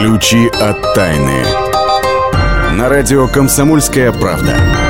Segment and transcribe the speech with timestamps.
[0.00, 1.44] Ключи от тайны.
[2.72, 4.89] На радио «Комсомольская правда».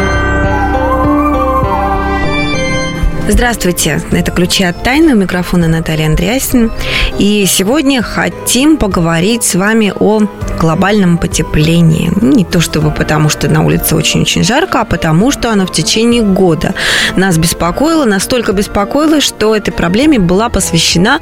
[3.32, 6.72] Здравствуйте, это «Ключи от тайны», у микрофона Наталья Андреасин.
[7.16, 10.22] И сегодня хотим поговорить с вами о
[10.58, 12.12] глобальном потеплении.
[12.20, 16.22] Не то чтобы потому, что на улице очень-очень жарко, а потому, что оно в течение
[16.22, 16.74] года
[17.16, 21.20] нас беспокоило, настолько беспокоило, что этой проблеме была посвящена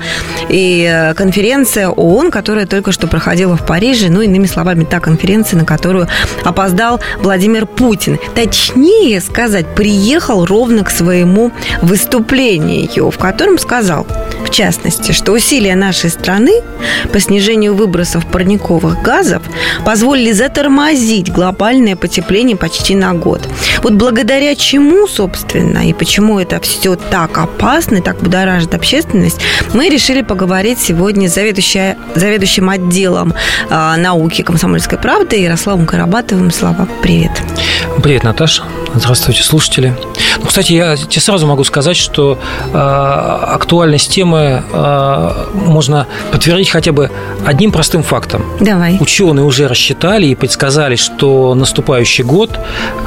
[0.49, 4.09] и э, конференция ООН, которая только что проходила в Париже.
[4.09, 6.09] Ну, иными словами, та конференция, на которую
[6.43, 8.19] опоздал Владимир Путин.
[8.35, 11.98] Точнее сказать, приехал ровно к своему выступлению,
[13.11, 14.07] в котором сказал,
[14.45, 16.53] в частности, что усилия нашей страны
[17.13, 19.43] по снижению выбросов парниковых газов
[19.85, 23.49] позволили затормозить глобальное потепление почти на год.
[23.83, 29.41] Вот благодаря чему, собственно, и почему это все так опасно и так будоражит общественность,
[29.75, 33.35] мы решили поговорить сегодня с заведующим отделом
[33.69, 36.51] э, науки комсомольской правды Ярославом Карабатовым.
[36.51, 37.33] Слава, привет.
[38.03, 38.63] Привет, Наташа.
[38.95, 39.95] Здравствуйте, слушатели.
[40.49, 42.39] Ну, кстати, я тебе сразу могу сказать, что
[42.73, 47.11] э, актуальность темы э, можно подтвердить хотя бы
[47.45, 48.47] одним простым фактом.
[48.59, 48.97] Давай.
[48.99, 52.59] Ученые уже рассчитали и предсказали, что наступающий год,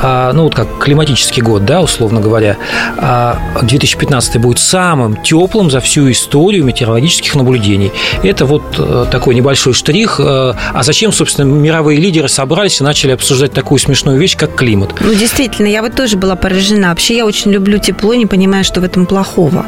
[0.03, 2.57] э, ну вот как климатический год, да, условно говоря,
[2.99, 3.33] э,
[3.63, 7.91] 2015 будет самым теплым за всю историю метеорологических наблюдений.
[8.21, 10.19] Это вот э, такой небольшой штрих.
[10.19, 14.93] Э, а зачем, собственно, мировые лидеры собрались и начали обсуждать такую смешную вещь, как климат?
[14.99, 16.89] Ну, действительно, я вот тоже была поражена.
[16.89, 19.65] Вообще, я очень люблю тепло, не понимая, что в этом плохого.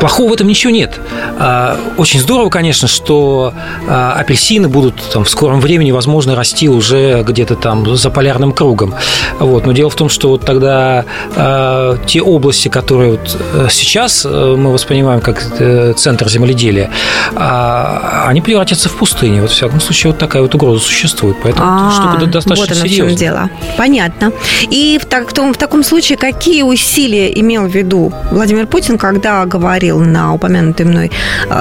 [0.00, 0.98] Плохого в этом ничего нет.
[1.38, 3.52] А, очень здорово, конечно, что
[3.88, 8.94] а, апельсины будут там, в скором времени, возможно, расти уже где-то там за полярным кругом.
[9.38, 9.66] Вот.
[9.66, 11.04] Но дело в том, что вот тогда
[11.36, 16.90] а, те области, которые вот э, сейчас э, мы воспринимаем как э, центр земледелия,
[17.34, 19.40] они превратятся в пустыни.
[19.40, 21.36] Вот, в всяком случае, вот такая вот угроза существует.
[21.42, 23.14] Поэтому а, штука достаточно вот серьезная.
[23.14, 23.50] в дело.
[23.76, 24.32] Понятно.
[24.70, 29.69] И в, так, в таком случае, какие усилия имел в виду Владимир Путин, когда говорил
[30.00, 31.10] на упомянутой мной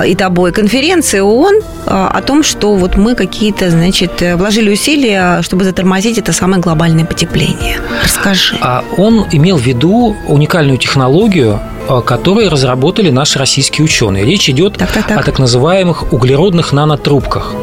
[0.06, 6.18] и тобой конференции ООН о том, что вот мы какие-то, значит, вложили усилия, чтобы затормозить
[6.18, 7.78] это самое глобальное потепление?
[8.04, 8.58] Расскажи.
[8.62, 11.60] А он имел в виду уникальную технологию,
[12.06, 14.26] которые разработали наши российские ученые.
[14.26, 15.20] Речь идет так, так, так.
[15.20, 17.54] о так называемых углеродных нанотрубках.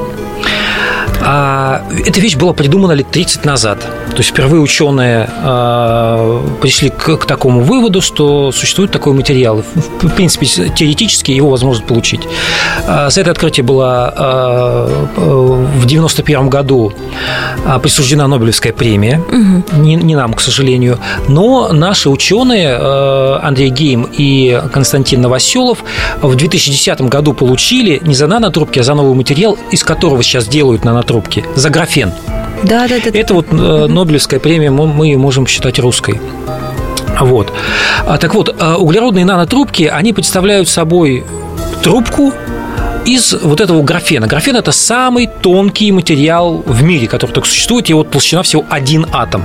[1.29, 3.81] А эта вещь была придумана лет 30 назад.
[4.11, 9.65] То есть впервые ученые э, пришли к, к такому выводу, что существует такой материал.
[10.03, 12.21] В принципе, теоретически его возможно получить.
[12.87, 14.15] А за это открытие было
[15.17, 16.93] э, в 91 году
[17.83, 19.19] присуждена Нобелевская премия.
[19.19, 19.81] Угу.
[19.81, 20.99] Не, не нам, к сожалению.
[21.27, 25.83] Но наши ученые э, Андрей Гейм и Константин Новоселов
[26.23, 30.85] в 2010 году получили не за нанотрубки, а за новый материал, из которого сейчас делают
[30.85, 31.16] нанотрубки,
[31.55, 32.13] за графен.
[32.63, 33.11] Да, да, да.
[33.19, 36.21] Это вот э, Нобелевская премия, мы ее можем считать русской.
[37.21, 37.53] Вот.
[38.07, 41.25] А, так вот, углеродные нанотрубки, они представляют собой
[41.83, 42.33] трубку,
[43.07, 44.27] из вот этого графена.
[44.27, 47.89] Графен– это самый тонкий материал в мире, который только существует.
[47.89, 49.45] Его толщина всего один атом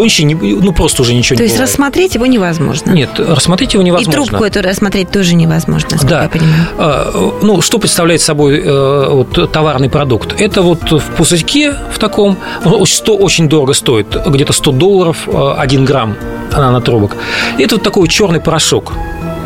[0.00, 1.70] тоньше не, ну просто уже ничего То не есть бывает.
[1.70, 2.92] рассмотреть его невозможно?
[2.92, 4.10] Нет, рассмотреть его невозможно.
[4.10, 6.22] И трубку эту рассмотреть тоже невозможно, да.
[6.22, 6.66] я понимаю.
[6.78, 10.40] А, ну, что представляет собой э, вот, товарный продукт?
[10.40, 12.38] Это вот в пузырьке в таком,
[12.84, 16.16] что очень дорого стоит, где-то 100 долларов 1 грамм
[16.50, 17.16] нанотрубок.
[17.58, 18.92] Это вот такой черный порошок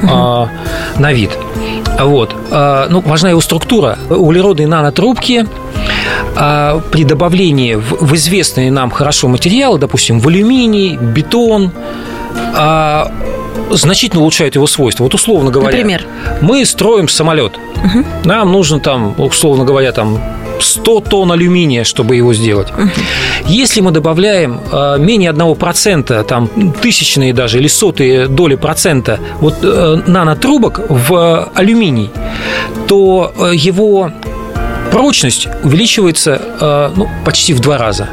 [0.03, 0.49] угу.
[0.99, 1.31] на вид.
[2.01, 2.35] Вот.
[2.51, 3.99] Ну, важна его структура.
[4.09, 5.47] Углеродные нанотрубки
[6.35, 11.71] при добавлении в известные нам хорошо материалы, допустим, в алюминий, бетон,
[13.71, 15.05] значительно улучшают его свойства.
[15.05, 16.03] Вот условно говоря, Например?
[16.41, 17.53] мы строим самолет.
[17.77, 18.05] Угу.
[18.25, 20.19] Нам нужно там, условно говоря, там
[20.61, 22.71] 100 тонн алюминия, чтобы его сделать.
[22.71, 22.89] Угу.
[23.49, 26.49] Если мы добавляем э, менее 1%, там
[26.83, 32.11] тысячные даже или сотые доли процента вот э, нанотрубок в алюминий,
[32.87, 34.11] то э, его
[34.95, 38.09] прочность увеличивается ну, почти в два раза.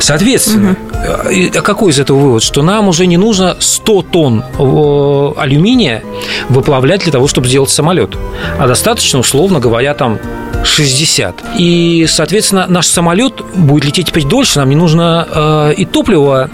[0.00, 0.91] Соответственно, угу.
[1.02, 2.42] Э, какой из этого вывод?
[2.42, 6.02] Что нам уже не нужно 100 тонн э, алюминия
[6.48, 8.16] выплавлять для того, чтобы сделать самолет.
[8.58, 10.18] А достаточно, условно говоря, там
[10.64, 11.44] 60.
[11.58, 16.50] И, соответственно, наш самолет будет лететь теперь дольше, нам не нужно э, и топливо,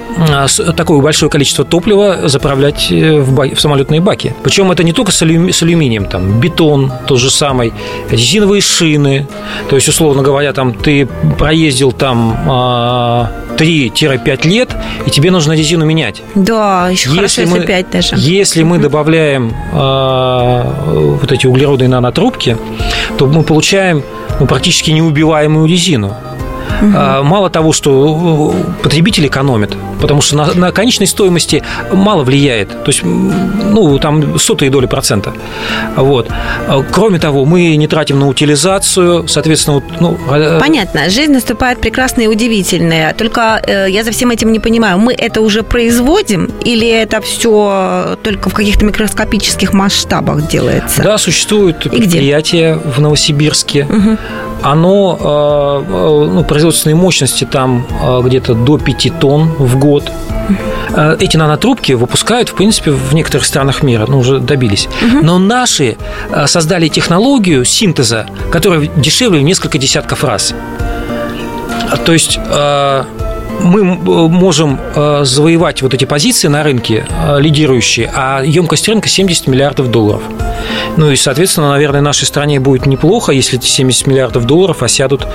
[0.77, 4.35] такое большое количество топлива заправлять в, баки, в самолетные баки.
[4.43, 7.73] Причем это не только с, алюми, с алюминием, там бетон тот же самый,
[8.11, 9.27] резиновые шины,
[9.69, 11.07] то есть, условно говоря, там ты
[11.39, 13.29] проездил там
[13.59, 14.77] 3-5 5 лет,
[15.07, 16.23] и тебе нужно резину менять.
[16.35, 18.15] Да, еще если хорошо, мы, если 5 даже.
[18.17, 22.57] Если мы добавляем э, вот эти углероды нанотрубки,
[23.17, 24.03] то мы получаем
[24.41, 26.15] ну, практически неубиваемую резину.
[26.81, 27.25] Угу.
[27.25, 31.63] Мало того, что э, потребитель экономит, потому что на, на конечной стоимости
[31.93, 35.33] мало влияет, то есть, ну, там сотые доли процента.
[35.97, 36.29] Вот.
[36.69, 40.19] А, кроме того, мы не тратим на утилизацию, соответственно, ну...
[40.29, 41.11] А, Понятно.
[41.11, 43.15] Жизнь наступает прекрасная и удивительная.
[43.15, 48.17] Только э, я за всем этим не понимаю, мы это уже производим или это все
[48.23, 51.03] только в каких-то микроскопических масштабах делается?
[51.03, 52.91] Да, существует и предприятие где?
[52.91, 53.87] в Новосибирске.
[53.89, 54.19] Угу.
[54.63, 57.87] Оно, ну, производственные мощности там
[58.25, 60.11] где-то до 5 тонн в год.
[60.91, 64.89] Э, эти нанотрубки выпускают, в принципе, в некоторых странах мира, ну, уже добились.
[65.23, 65.97] Но наши
[66.31, 70.55] э, создали технологию синтеза, которая дешевле в несколько десятков раз.
[72.05, 73.05] То есть э,
[73.69, 73.85] мы
[74.29, 77.07] можем завоевать вот эти позиции на рынке
[77.39, 80.23] лидирующие, а емкость рынка 70 миллиардов долларов.
[80.97, 85.27] Ну и, соответственно, наверное, нашей стране будет неплохо, если эти 70 миллиардов долларов осядут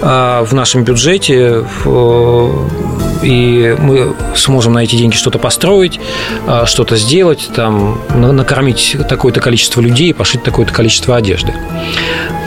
[0.00, 1.64] в нашем бюджете
[3.22, 6.00] и мы сможем на эти деньги что-то построить,
[6.46, 11.54] а, что-то сделать, там, накормить такое-то количество людей, пошить такое-то количество одежды.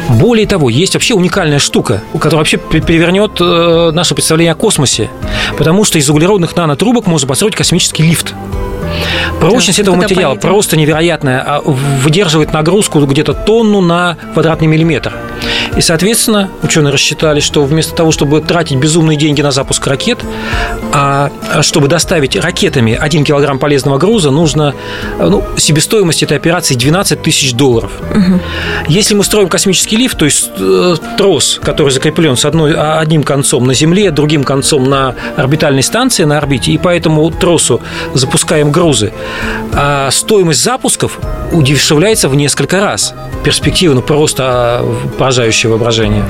[0.09, 5.09] Более того, есть вообще уникальная штука, которая вообще перевернет э, наше представление о космосе,
[5.57, 8.33] потому что из углеродных нанотрубок можно построить космический лифт.
[9.39, 10.49] Прочность да, этого материала поедем.
[10.49, 11.43] просто невероятная.
[11.45, 15.13] А выдерживает нагрузку где-то тонну на квадратный миллиметр.
[15.75, 20.19] И, соответственно, ученые рассчитали, что вместо того, чтобы тратить безумные деньги на запуск ракет,
[20.91, 24.73] а чтобы доставить ракетами 1 килограмм полезного груза, нужно
[25.17, 27.91] ну, себестоимость этой операции 12 тысяч долларов.
[28.09, 28.39] Угу.
[28.89, 33.23] Если мы строим космический лифт, то есть э, трос, который закреплен с одной, а, одним
[33.23, 37.81] концом на Земле, другим концом на орбитальной станции на орбите, и по этому тросу
[38.13, 39.13] запускаем грузы,
[39.73, 41.19] а стоимость запусков
[41.51, 43.13] удешевляется в несколько раз.
[43.43, 46.23] Перспектива ну, просто а, поражающее воображение.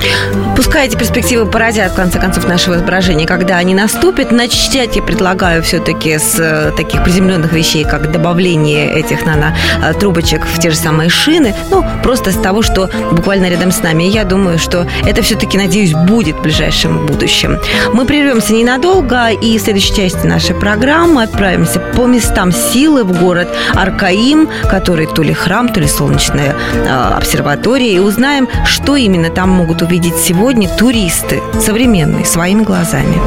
[0.56, 4.32] Пускай эти перспективы поразят, в конце концов, наше воображение, когда они наступят.
[4.32, 10.70] Начать я предлагаю все-таки с э, таких приземленных вещей, как добавление этих нано-трубочек в те
[10.70, 11.54] же самые шины.
[11.70, 14.04] Ну, просто с того, что буквально рядом с нами.
[14.04, 17.58] Я думаю, что это все-таки, надеюсь, будет в ближайшем будущем.
[17.92, 23.48] Мы прервемся ненадолго, и в следующей части нашей программы отправимся по местам силы в город
[23.74, 29.50] Аркаим, который то ли храм, то ли солнечная э, обсерватория, и узнаем, что именно там
[29.50, 33.20] могут увидеть сегодня туристы, современные, своими глазами.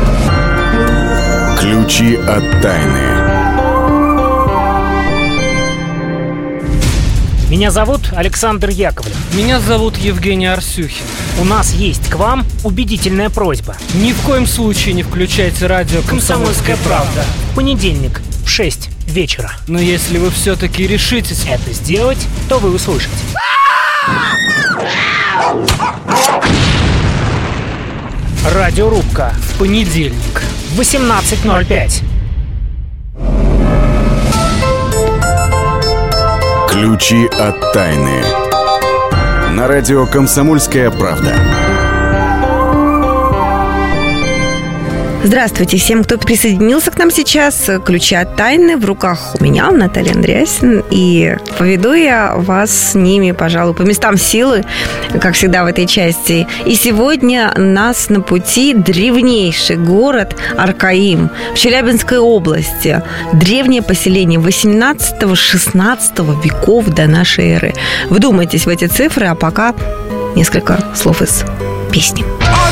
[1.59, 3.15] Ключи от тайны.
[7.49, 9.15] Меня зовут Александр Яковлев.
[9.33, 11.05] Меня зовут Евгений Арсюхин.
[11.39, 13.75] У нас есть к вам убедительная просьба.
[13.93, 17.23] Ни в коем случае не включайте радио «Комсомольская правда».
[17.55, 19.51] Понедельник в 6 вечера.
[19.67, 23.15] Но если вы все-таки решитесь это сделать, то вы услышите.
[28.53, 29.33] Радиорубка.
[29.41, 30.41] В понедельник.
[30.77, 32.03] 18.05.
[36.69, 38.21] Ключи от тайны.
[39.51, 41.64] На радио «Комсомольская правда».
[45.25, 47.67] Здравствуйте всем, кто присоединился к нам сейчас.
[47.83, 50.83] Ключи от тайны в руках у меня, Наталья Андреасин.
[50.91, 54.63] И поведу я вас с ними, пожалуй, по местам силы,
[55.19, 56.47] как всегда в этой части.
[56.67, 63.01] И сегодня нас на пути древнейший город Аркаим в Челябинской области.
[63.33, 67.73] Древнее поселение 18-16 веков до нашей эры.
[68.11, 69.73] Вдумайтесь в эти цифры, а пока
[70.35, 71.43] несколько слов из
[71.91, 72.23] песни.
[72.41, 72.64] О,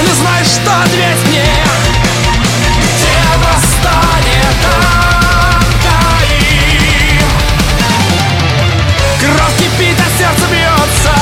[0.00, 1.44] Если знаешь, что ответь мне.
[2.76, 4.62] Где восстанет
[5.84, 6.48] Акаим
[9.18, 11.14] Кровь кипит, а сердце бьется.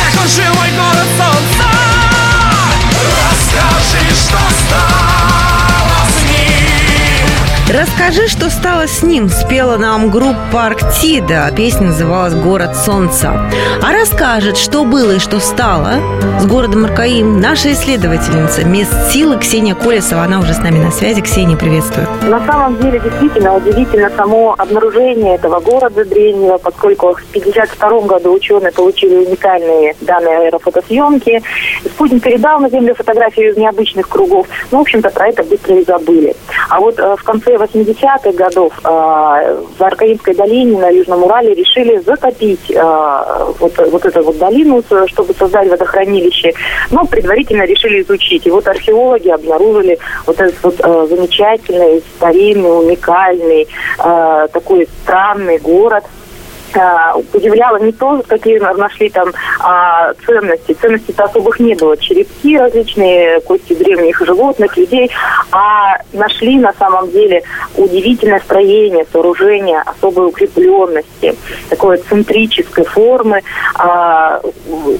[0.00, 1.66] Как он живой город солнца?
[3.20, 7.26] Расскажи, что стало с ним.
[7.68, 11.50] Расскажи, что стало с ним, спела нам группа Арктида.
[11.56, 13.50] Песня называлась «Город солнца».
[13.82, 15.94] А расскажет, что было и что стало
[16.40, 20.22] с городом Аркаим наша исследовательница мест силы Ксения Колесова.
[20.22, 21.20] Она уже с нами на связи.
[21.20, 22.06] Ксения, приветствую.
[22.22, 28.72] На самом деле, действительно, удивительно само обнаружение этого города древнего, поскольку в 1952 году ученые
[28.72, 31.42] получили уникальные данные аэрофотосъемки.
[31.84, 34.46] Спутник передал на Землю фотографию из необычных кругов.
[34.70, 36.36] Ну, в общем-то, про это быстро и забыли.
[36.68, 42.70] А вот э, в конце 80-х годов в Аркаимской долине на Южном Урале решили затопить
[42.70, 46.52] э, вот, вот эту вот долину, чтобы создать водохранилище.
[46.90, 48.46] Но предварительно решили изучить.
[48.46, 53.68] И вот археологи обнаружили вот этот вот э, замечательный, старинный, уникальный,
[53.98, 56.04] э, такой странный город,
[57.32, 60.72] удивляло не то, какие нашли там а, ценности.
[60.72, 61.96] Ценностей-то особых не было.
[61.96, 65.10] Черепки различные, кости древних животных, людей.
[65.52, 67.42] А нашли на самом деле
[67.76, 71.34] удивительное строение, сооружение особой укрепленности,
[71.68, 73.42] такой центрической формы,
[73.74, 74.40] а,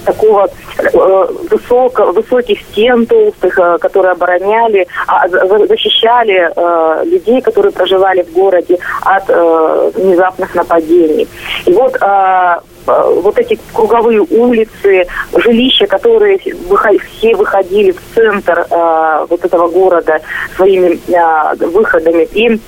[0.04, 0.48] такого
[0.94, 8.32] а, высоко, высоких стен толстых, а, которые обороняли, а, защищали а, людей, которые проживали в
[8.32, 11.28] городе от а, внезапных нападений.
[11.66, 19.26] И вот а, а, вот эти круговые улицы, жилища, которые все выходили в центр э,
[19.28, 20.20] вот этого города
[20.54, 22.28] своими э, выходами.
[22.32, 22.60] И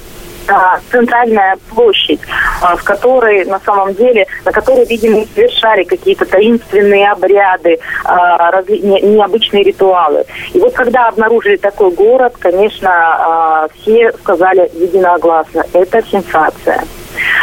[0.90, 2.20] центральная площадь,
[2.62, 10.24] в которой на самом деле, на которой, видимо, совершали какие-то таинственные обряды, необычные ритуалы.
[10.54, 16.82] И вот когда обнаружили такой город, конечно, все сказали единогласно, это сенсация.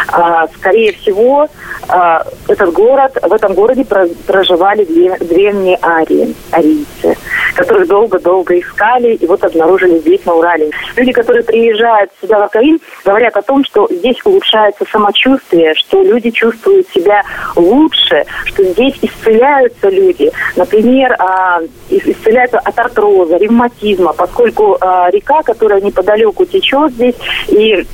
[0.07, 1.47] А, скорее всего,
[1.87, 7.17] а, этот город, в этом городе проживали древние арии, арийцы,
[7.55, 10.71] которых долго-долго искали и вот обнаружили здесь, на Урале.
[10.95, 16.31] Люди, которые приезжают сюда в Акаин, говорят о том, что здесь улучшается самочувствие, что люди
[16.31, 17.23] чувствуют себя
[17.55, 20.31] лучше, что здесь исцеляются люди.
[20.55, 24.77] Например, а, исцеляются от артроза, ревматизма, поскольку
[25.11, 27.15] река, которая неподалеку течет здесь,
[27.47, 27.85] и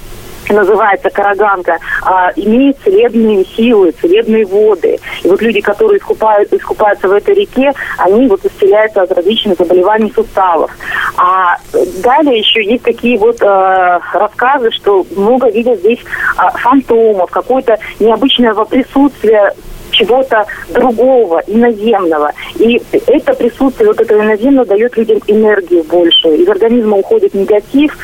[0.49, 4.97] называется Караганка, а, имеет целебные силы, целебные воды.
[5.23, 10.11] И вот люди, которые искупают, искупаются в этой реке, они вот исцеляются от различных заболеваний
[10.13, 10.71] суставов.
[11.17, 11.57] А
[12.03, 18.53] далее еще есть такие вот э, рассказы, что много видят здесь э, фантомов, какое-то необычное
[18.65, 19.53] присутствие
[19.91, 22.31] чего-то другого, иноземного.
[22.55, 26.29] И это присутствие вот этого иноземного дает людям энергию больше.
[26.29, 27.95] Из организма уходит негатив,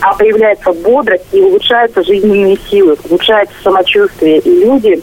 [0.00, 4.38] а появляется бодрость и улучшаются жизненные силы, улучшается самочувствие.
[4.38, 5.02] И люди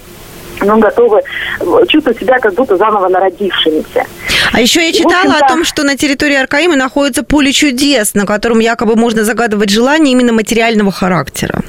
[0.61, 1.21] ну, готовы
[1.87, 4.05] чувствовать себя как будто заново народившимися.
[4.51, 8.59] А еще я читала о том, что на территории Аркаима находится поле чудес, на котором
[8.59, 11.61] якобы можно загадывать желания именно материального характера.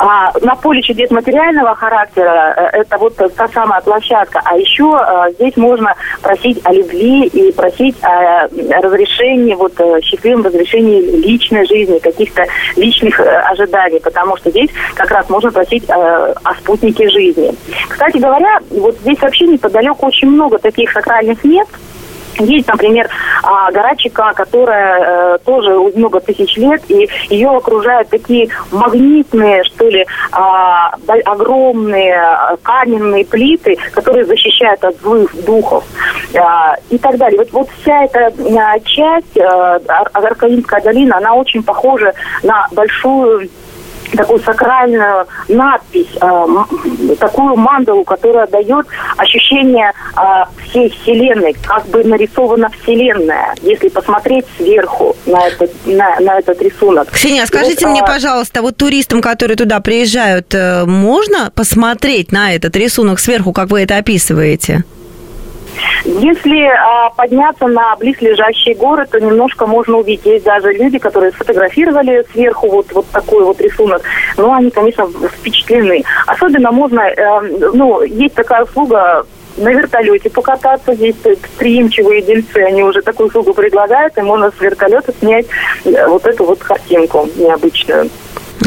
[0.00, 4.40] А на поле чудес материального характера э, это вот та самая площадка.
[4.44, 8.46] А еще а, здесь можно просить о любви и просить о
[8.80, 15.28] разрешении, вот э, счастливом разрешении личной жизни, каких-то личных ожиданий, потому что здесь как раз
[15.28, 17.52] можно просить о спутнике жизни.
[17.88, 21.70] Кстати говоря, вот здесь вообще неподалеку очень много таких сакральных мест,
[22.38, 23.08] есть, например,
[23.42, 29.88] а, гора Чека, которая э, тоже много тысяч лет, и ее окружают такие магнитные, что
[29.88, 35.84] ли, а, огромные а, каменные плиты, которые защищают от злых духов
[36.90, 37.38] и так далее.
[37.38, 38.32] Вот, вот вся эта
[38.84, 43.48] часть, Аркаинская долина, она очень похожа на большую
[44.16, 48.86] такую сакральную надпись, э, такую мандалу, которая дает
[49.16, 50.20] ощущение э,
[50.64, 57.10] всей Вселенной, как бы нарисована Вселенная, если посмотреть сверху на этот, на, на этот рисунок.
[57.10, 58.06] Ксения, скажите вот, мне, а...
[58.06, 63.82] пожалуйста, вот туристам, которые туда приезжают, э, можно посмотреть на этот рисунок сверху, как вы
[63.82, 64.84] это описываете?
[66.04, 70.26] Если а, подняться на близлежащий город, то немножко можно увидеть.
[70.26, 74.02] Есть даже люди, которые сфотографировали сверху вот, вот такой вот рисунок.
[74.36, 76.04] Но они, конечно, впечатлены.
[76.26, 77.40] Особенно можно, э,
[77.74, 79.26] ну, есть такая услуга
[79.58, 80.94] на вертолете покататься.
[80.94, 81.16] Здесь
[81.58, 85.46] приимчивые дельцы, они уже такую услугу предлагают, и можно с вертолета снять
[85.84, 88.10] э, вот эту вот картинку необычную.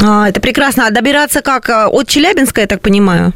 [0.02, 0.86] А, это прекрасно.
[0.86, 1.68] А добираться как?
[1.68, 3.32] Э, от Челябинска, я так понимаю?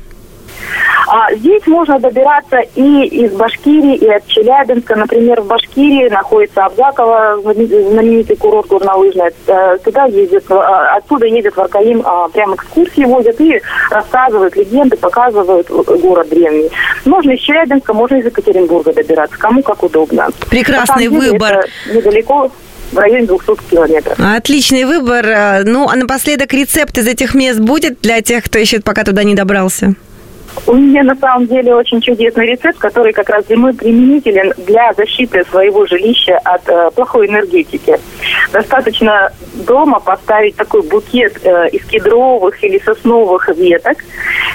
[1.09, 4.97] А здесь можно добираться и из Башкирии, и от Челябинска.
[4.97, 9.31] Например, в Башкирии находится Абзаково, знаменитый курорт горнолыжный.
[9.47, 14.97] Э, туда ездят, э, оттуда ездят в Аркаим, а, прям экскурсии возят и рассказывают легенды,
[14.97, 16.71] показывают делают город древний.
[17.05, 20.29] Можно из Челябинска, можно из Екатеринбурга добираться, кому как удобно.
[20.51, 21.67] Прекрасный выбор.
[21.93, 22.51] недалеко
[22.93, 24.19] в районе 200 километров.
[24.19, 25.65] Отличный выбор.
[25.65, 29.35] Ну, а напоследок рецепт из этих мест будет для тех, кто еще пока туда не
[29.35, 29.95] добрался?
[30.67, 35.45] У меня на самом деле очень чудесный рецепт, который как раз зимой применителен для защиты
[35.51, 37.99] своего жилища от э, плохой энергетики.
[38.53, 39.33] Достаточно
[39.67, 43.99] дома поставить такой букет э, из кедровых или сосновых веток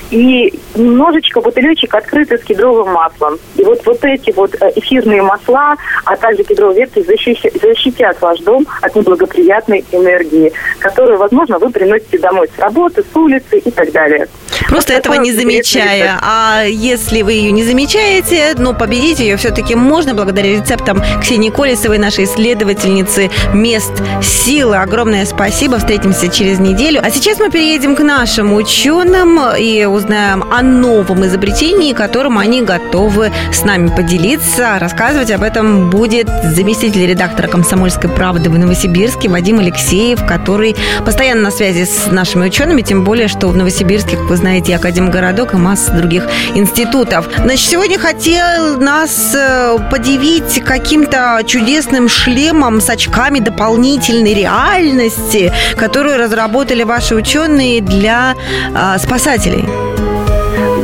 [0.09, 3.39] и немножечко бутылечек открытый с кедровым маслом.
[3.55, 8.39] И вот, вот эти вот э, эфирные масла, а также кедровые ветки защитят, защитят ваш
[8.39, 13.91] дом от неблагоприятной энергии, которую, возможно, вы приносите домой с работы, с улицы и так
[13.91, 14.27] далее.
[14.67, 16.19] Просто вот этого не замечая.
[16.21, 21.97] А если вы ее не замечаете, но победить ее все-таки можно благодаря рецептам Ксении Колесовой,
[21.97, 23.91] нашей исследовательницы мест
[24.21, 24.77] силы.
[24.77, 25.77] Огромное спасибо.
[25.77, 27.01] Встретимся через неделю.
[27.03, 29.39] А сейчас мы переедем к нашим ученым.
[29.57, 34.77] И узнаем о новом изобретении, которым они готовы с нами поделиться.
[34.79, 41.51] Рассказывать об этом будет заместитель редактора «Комсомольской правды» в Новосибирске Вадим Алексеев, который постоянно на
[41.51, 45.91] связи с нашими учеными, тем более, что в Новосибирске, как вы знаете, Академгородок и масса
[45.91, 47.29] других институтов.
[47.37, 56.83] Значит, сегодня хотел нас э, подивить каким-то чудесным шлемом с очками дополнительной реальности, которую разработали
[56.83, 58.35] ваши ученые для
[58.75, 59.90] э, спасателей.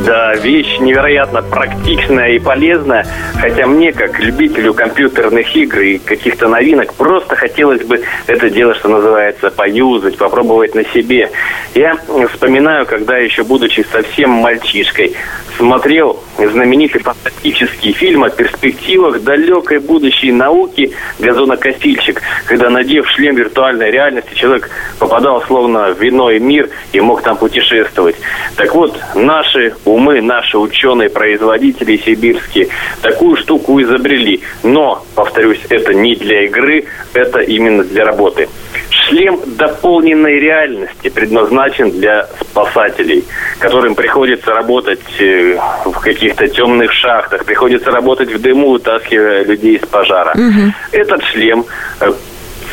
[0.08, 3.06] Да, вещь невероятно практичная и полезная,
[3.38, 8.88] хотя мне, как любителю компьютерных игр и каких-то новинок, просто хотелось бы это дело, что
[8.88, 11.30] называется, поюзать, попробовать на себе.
[11.74, 11.98] Я
[12.32, 15.14] вспоминаю, когда еще будучи совсем мальчишкой,
[15.58, 24.32] смотрел знаменитый фантастический фильм о перспективах далекой будущей науки «Газонокосильщик», когда, надев шлем виртуальной реальности,
[24.34, 28.16] человек попадал словно в иной мир и мог там путешествовать.
[28.56, 32.68] Так вот, наши умы, наши ученые-производители сибирские
[33.02, 34.42] такую штуку изобрели.
[34.62, 38.48] Но, повторюсь, это не для игры, это именно для работы.
[38.90, 43.24] Шлем дополненной реальности предназначен для спасателей,
[43.58, 49.86] которым приходится работать э, в каких-то темных шахтах, приходится работать в дыму, утаскивая людей из
[49.86, 50.32] пожара.
[50.32, 50.72] Угу.
[50.92, 51.64] Этот шлем
[52.00, 52.12] э,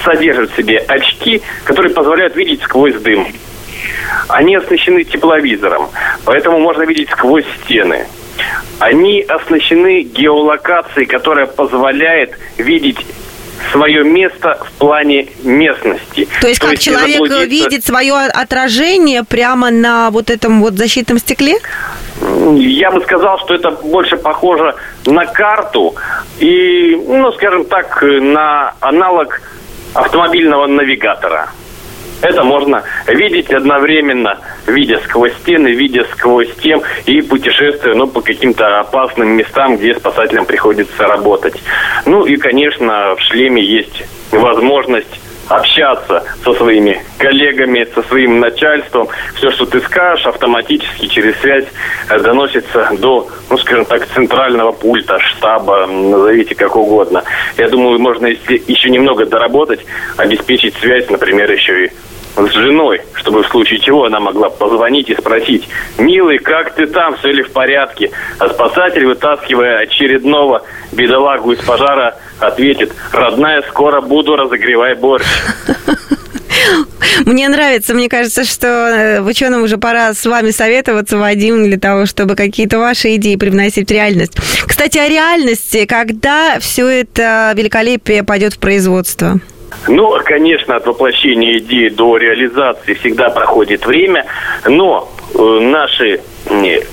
[0.03, 3.27] содержит в себе очки, которые позволяют видеть сквозь дым.
[4.27, 5.89] Они оснащены тепловизором,
[6.25, 8.08] поэтому можно видеть сквозь стены.
[8.80, 13.06] Они оснащены геолокацией, которая позволяет видеть
[13.72, 16.27] свое место в плане местности.
[16.42, 17.70] То есть, То как есть человек заблудиться...
[17.70, 21.56] видит свое отражение прямо на вот этом вот защитном стекле?
[22.56, 24.75] Я бы сказал, что это больше похоже
[25.06, 25.96] на карту
[26.39, 29.42] и, ну, скажем так, на аналог
[29.94, 31.50] автомобильного навигатора.
[32.25, 38.79] Это можно видеть одновременно, видя сквозь стены, видя сквозь тем и путешествуя ну, по каким-то
[38.79, 41.54] опасным местам, где спасателям приходится работать.
[42.08, 49.08] Ну и, конечно, в шлеме есть возможность общаться со своими коллегами, со своим начальством.
[49.36, 51.67] Все, что ты скажешь, автоматически через связь
[52.10, 57.23] э, доносится до, ну, скажем так, центрального пульта, штаба, назовите как угодно.
[57.60, 59.86] Я думаю, можно, еще немного доработать,
[60.17, 61.91] обеспечить связь, например, еще и
[62.36, 65.67] с женой, чтобы в случае чего она могла позвонить и спросить,
[65.98, 67.17] «Милый, как ты там?
[67.17, 74.36] Все ли в порядке?» А спасатель, вытаскивая очередного бедолагу из пожара, ответит, «Родная, скоро буду,
[74.36, 75.26] разогревай борщ».
[77.26, 82.06] Мне нравится, мне кажется, что э, ученым уже пора с вами советоваться, Вадим, для того,
[82.06, 84.34] чтобы какие-то ваши идеи привносить в реальность.
[84.67, 89.39] Кстати, о реальности, когда все это великолепие пойдет в производство?
[89.88, 94.25] Ну, конечно, от воплощения идеи до реализации всегда проходит время,
[94.65, 96.21] но э, наши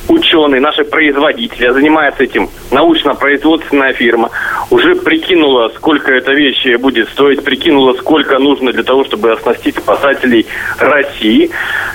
[0.08, 4.30] ученые, наши производители, а занимается этим научно-производственная фирма,
[4.70, 10.46] уже прикинула, сколько эта вещь будет стоить, прикинула, сколько нужно для того, чтобы оснастить спасателей
[10.78, 11.50] России.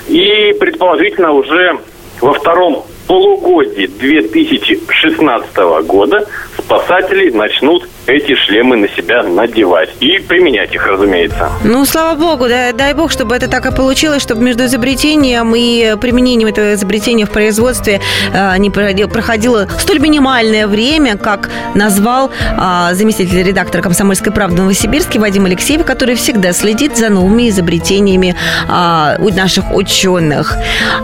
[0.08, 1.78] И предположительно уже
[2.20, 6.28] во втором полугодии 2016 года
[6.68, 11.50] спасатели начнут эти шлемы на себя надевать и применять их, разумеется.
[11.64, 15.96] Ну, слава богу, дай, дай бог, чтобы это так и получилось, чтобы между изобретением и
[16.00, 18.00] применением этого изобретения в производстве
[18.32, 25.46] э, не проходило столь минимальное время, как назвал э, заместитель редактора «Комсомольской правды» Новосибирске Вадим
[25.46, 28.34] Алексеев, который всегда следит за новыми изобретениями
[28.68, 30.56] э, у наших ученых.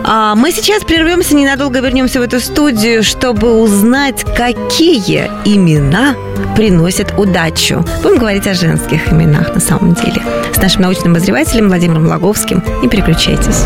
[0.04, 6.14] А мы сейчас прервемся, ненадолго вернемся в эту студию, чтобы узнать, какие имена
[6.56, 7.84] приносят удачу.
[8.02, 10.22] Будем говорить о женских именах на самом деле.
[10.52, 12.62] С нашим научным обозревателем Владимиром Логовским.
[12.82, 13.64] Не переключайтесь.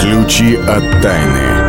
[0.00, 1.66] Ключи от тайны.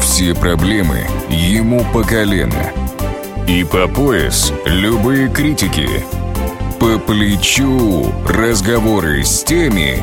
[0.00, 2.70] Все проблемы ему по колено.
[3.46, 5.88] И по пояс любые критики.
[6.80, 10.02] По плечу разговоры с теми,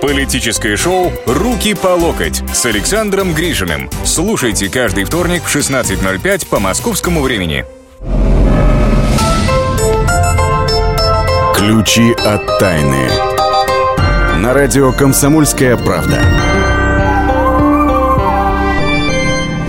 [0.00, 3.90] Политическое шоу «Руки по локоть» с Александром Гришиным.
[4.04, 7.64] Слушайте каждый вторник в 16.05 по московскому времени.
[11.54, 13.08] Ключи от тайны.
[14.38, 16.18] На радио «Комсомольская правда».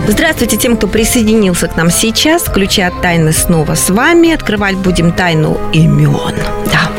[0.08, 2.44] Здравствуйте тем, кто присоединился к нам сейчас.
[2.44, 4.34] Ключи от тайны снова с вами.
[4.34, 6.36] Открывать будем тайну имен.
[6.66, 6.91] Да.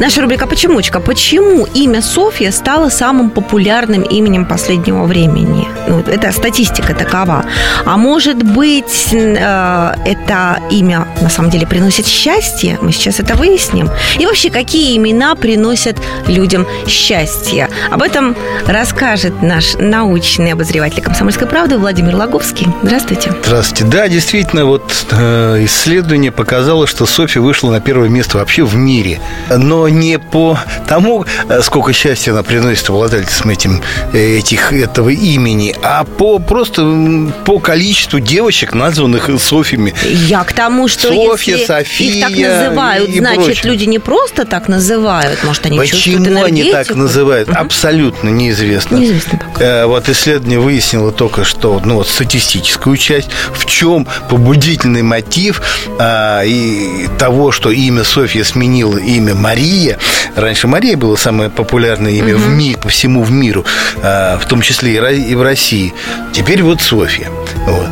[0.00, 0.98] Наша рубрика «Почемучка».
[0.98, 5.68] Почему имя Софья стало самым популярным именем последнего времени?
[5.88, 7.44] Ну, это статистика такова.
[7.84, 12.78] А может быть, э, это имя на самом деле приносит счастье?
[12.80, 13.90] Мы сейчас это выясним.
[14.18, 17.68] И вообще, какие имена приносят людям счастье?
[17.90, 18.34] Об этом
[18.66, 22.68] расскажет наш научный обозреватель «Комсомольской правды» Владимир Логовский.
[22.82, 23.34] Здравствуйте.
[23.44, 23.84] Здравствуйте.
[23.84, 29.20] Да, действительно, вот э, исследование показало, что Софья вышла на первое место вообще в мире.
[29.54, 35.74] Но не по тому, э, сколько счастья она приносит владельцам этим, э, этих, этого имени,
[35.82, 36.82] а по просто
[37.44, 39.94] по количеству девочек, названных Софьями.
[40.04, 43.70] Я к тому, что Софья, если София их так называют, и значит, прочее.
[43.72, 46.98] люди не просто так называют, может, они чувствуют Почему они так энергетику?
[46.98, 47.48] называют?
[47.50, 48.96] Абсолютно неизвестно.
[48.96, 49.64] Неизвестно пока.
[49.64, 55.62] Э, Вот исследование выяснило только что, ну вот статистическую часть, в чем побудительный мотив
[55.98, 59.34] а, и того, что имя Софья сменило имя
[59.80, 59.98] Мария.
[60.36, 63.64] Раньше Мария было самое популярное имя в ми- по всему в миру,
[64.02, 65.94] а, в том числе и в России.
[66.32, 67.28] Теперь вот Софья.
[67.66, 67.86] Вот.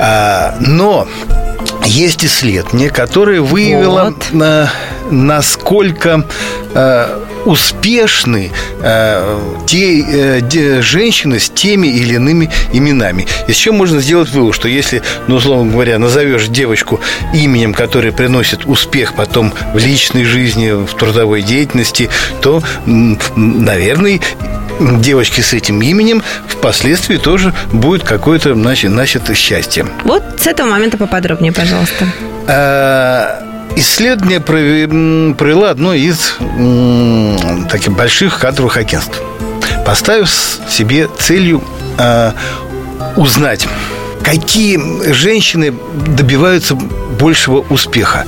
[0.00, 1.06] А, но
[1.84, 4.32] есть исследование, которое выявило, Вот.
[4.32, 4.70] на-
[5.10, 6.24] насколько
[7.44, 13.26] успешны э, те э, де- женщины с теми или иными именами.
[13.48, 17.00] Из чего можно сделать вывод, что если, ну, условно говоря, назовешь девочку
[17.32, 22.08] именем, которое приносит успех потом в личной жизни, в трудовой деятельности,
[22.40, 24.20] то, наверное,
[24.80, 29.86] девочки с этим именем впоследствии тоже будет какое-то, значит, значит счастье.
[30.04, 32.06] Вот с этого момента поподробнее, пожалуйста.
[33.76, 36.36] Исследование прове- м, провело одно из
[37.70, 39.20] таких больших кадровых агентств,
[39.84, 40.30] поставив
[40.68, 41.62] себе целью
[41.98, 42.32] э,
[43.16, 43.66] узнать,
[44.24, 45.72] какие женщины
[46.08, 48.24] добиваются большего успеха.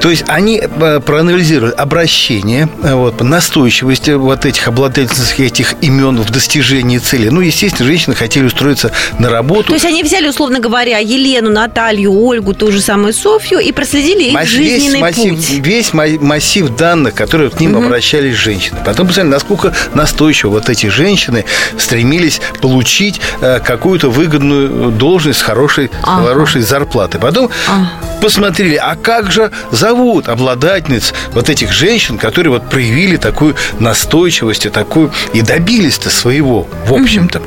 [0.00, 6.30] То есть они э, проанализируют обращение, э, вот, настойчивость вот этих обладательниц этих имен в
[6.30, 7.28] достижении цели.
[7.28, 9.68] Ну, естественно, женщины хотели устроиться на работу.
[9.68, 14.24] То есть они взяли, условно говоря, Елену, Наталью, Ольгу, ту же самую Софью и проследили
[14.24, 15.50] их Масс- жизненный весь массив, путь.
[15.66, 18.78] весь ма- массив данных, которые к ним обращались женщины.
[18.84, 21.44] Потом посмотрели, насколько настойчиво вот эти женщины
[21.78, 26.28] стремились получить э, какую-то выгодную должность с хорошей, с Ага.
[26.28, 27.20] хорошей зарплатой.
[27.20, 27.90] Потом Ага.
[28.20, 34.70] посмотрели, а как же зовут обладательниц вот этих женщин, которые вот проявили такую настойчивость и
[34.70, 37.40] такую и добились-то своего, в общем-то.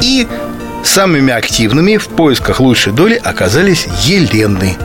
[0.00, 0.26] И
[0.84, 4.76] самыми активными в поисках лучшей доли оказались Елены.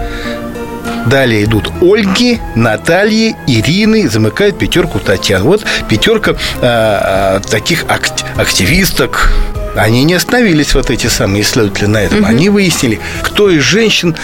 [1.05, 5.43] Далее идут Ольги, Натальи, Ирины, замыкает пятерку Татьян.
[5.43, 9.31] Вот пятерка а, таких акт- активисток.
[9.75, 12.25] Они не остановились, вот эти самые исследователи, на этом.
[12.25, 14.15] Они выяснили, кто из женщин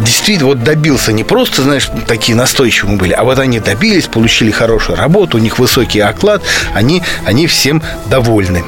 [0.00, 4.96] действительно вот добился не просто, знаешь, такие настойчивые были, а вот они добились, получили хорошую
[4.98, 6.42] работу, у них высокий оклад,
[6.74, 8.62] они, они всем довольны.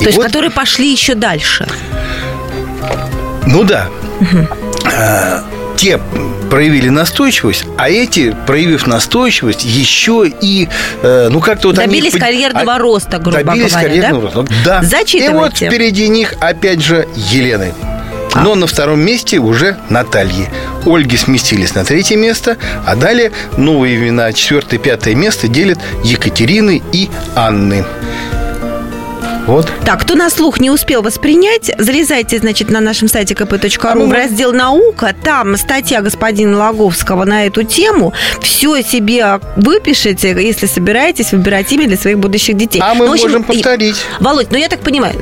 [0.00, 1.66] И То есть, вот- которые пошли еще дальше.
[3.46, 3.88] ну да.
[4.84, 5.42] А,
[5.76, 6.00] те
[6.50, 10.68] проявили настойчивость, а эти, проявив настойчивость, еще и,
[11.02, 14.34] э, ну как-то вот они Добились под- карьерного а- роста, грубо добились говоря, карьерного да?
[14.34, 14.54] роста.
[14.64, 14.82] Да.
[14.82, 15.64] Зачитывайте.
[15.64, 17.72] И вот впереди них, опять же, Елены.
[18.32, 18.42] А.
[18.42, 20.48] Но на втором месте уже Натальи.
[20.84, 26.82] Ольги сместились на третье место, а далее новые имена четвертое и пятое место делят Екатерины
[26.92, 27.84] и Анны.
[29.46, 29.70] Вот.
[29.84, 34.06] Так, кто на слух не успел воспринять, залезайте, значит, на нашем сайте А kp.ru мы
[34.08, 35.14] в раздел «Наука».
[35.22, 38.12] Там статья господина Логовского на эту тему.
[38.40, 42.80] Все себе выпишите, если собираетесь выбирать имя для своих будущих детей.
[42.84, 43.96] А мы Ну, общем, можем повторить.
[44.20, 45.14] Володь, ну я так понимаю,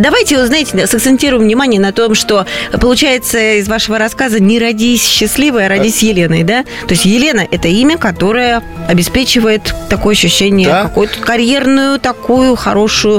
[0.00, 2.46] давайте, знаете, сакцентируем внимание на том, что
[2.80, 6.64] получается из вашего рассказа не родись счастливой, а родись Еленой, да?
[6.86, 10.82] То есть Елена– это имя, которое обеспечивает такое ощущение, Да.
[10.84, 13.09] какую-то карьерную, такую хорошую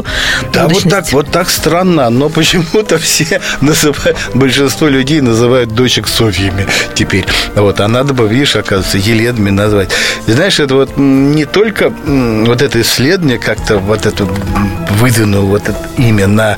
[0.54, 6.67] Да, вот так, вот так странно, но почему-то все называют, большинство людей называют дочек Софьями
[6.95, 7.25] теперь.
[7.56, 9.89] Вот, а надо бы, видишь, оказывается, Еленами назвать.
[10.27, 15.63] И знаешь, это вот не только вот это исследование как-то вот это м, выдвинуло вот
[15.63, 16.58] это имя на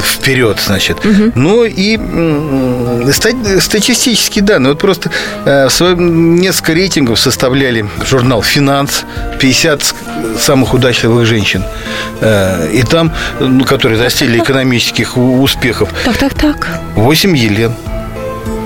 [0.00, 0.98] вперед, значит,
[1.34, 1.98] но и
[3.12, 4.70] статистические данные.
[4.70, 5.10] Вот просто
[5.44, 9.04] э, несколько рейтингов составляли журнал «Финанс»,
[9.40, 9.94] 50
[10.38, 11.64] самых удачливых женщин.
[12.50, 16.68] Э, И там, ну, которые достигли экономических успехов, Так, так, так.
[16.96, 17.72] 8 Елен.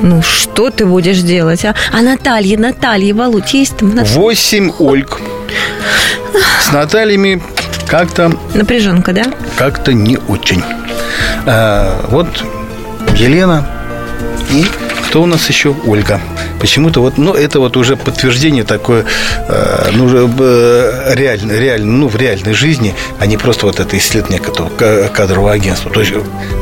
[0.03, 1.75] Ну, что ты будешь делать, а?
[1.93, 3.95] А Наталья, Наталья, Володь, есть там?
[3.95, 4.15] Наталья?
[4.19, 5.21] Восемь Ольг.
[6.63, 7.43] С Натальями
[7.87, 9.25] как-то Напряженка, да?
[9.57, 10.63] как-то не очень.
[11.47, 12.27] А, вот
[13.17, 13.67] Елена
[14.51, 14.67] и
[15.09, 15.75] кто у нас еще?
[15.87, 16.21] Ольга.
[16.65, 19.05] Почему-то вот, ну, это вот уже подтверждение такое,
[19.49, 23.99] э, ну, уже э, реально, реально, ну, в реальной жизни, а не просто вот это
[23.99, 25.91] исследование которого- ка- кадрового агентства.
[25.93, 26.15] То есть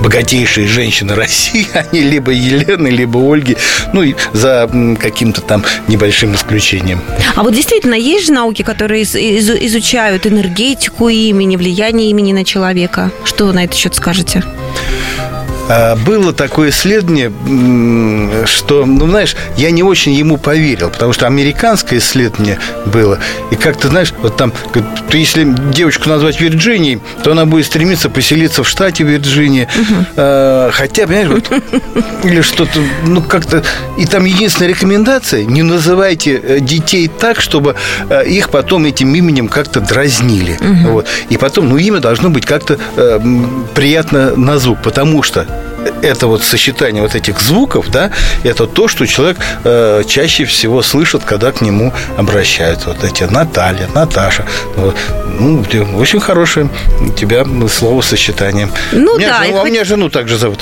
[0.03, 3.57] богатейшие женщины России, они либо Елены, либо Ольги,
[3.93, 4.69] ну, и за
[5.01, 7.01] каким-то там небольшим исключением.
[7.37, 13.12] А вот действительно, есть же науки, которые из- изучают энергетику имени, влияние имени на человека.
[13.25, 14.43] Что вы на этот счет скажете?
[15.68, 17.33] А, Было такое исследование,
[18.46, 23.18] что, ну, знаешь, я не очень ему поверил, потому что американское исследование было,
[23.51, 28.62] и как-то, знаешь, вот там, то если девочку назвать Вирджинией, то она будет стремиться поселиться
[28.64, 29.68] в штате Вирджиния,
[30.16, 31.51] А, хотя, понимаешь, вот,
[32.25, 33.62] или что-то, ну, как-то,
[33.98, 37.77] и там единственная рекомендация, не называйте э, детей так, чтобы
[38.09, 42.79] э, их потом этим именем как-то дразнили, вот, и потом, ну, имя должно быть как-то
[42.96, 43.20] э,
[43.75, 45.46] приятно на звук, потому что
[46.03, 48.11] это вот сочетание вот этих звуков, да,
[48.45, 52.88] это то, что человек э, чаще всего слышит, когда к нему обращаются.
[52.88, 54.45] Вот эти Наталья, Наташа.
[54.77, 54.97] Вот.
[55.38, 55.64] Ну,
[55.97, 56.68] очень хорошее
[57.01, 58.68] у тебя словосочетание.
[58.92, 60.61] Ну Меня да, жену- а хоть- меня жену также зовут.